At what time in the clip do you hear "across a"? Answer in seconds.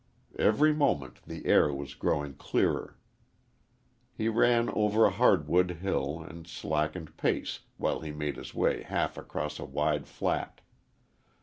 9.15-9.63